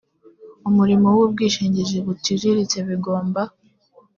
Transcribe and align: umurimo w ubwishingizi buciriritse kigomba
umurimo 0.69 1.07
w 1.15 1.19
ubwishingizi 1.25 1.97
buciriritse 2.05 2.77
kigomba 2.87 3.41